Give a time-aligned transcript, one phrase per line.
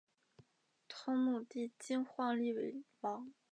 [0.87, 3.31] 同母弟金晃立为王。